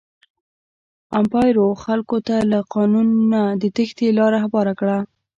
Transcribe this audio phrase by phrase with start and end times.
[1.19, 4.97] امپارو خلکو ته له قانونه د تېښتې لاره هواره کړه.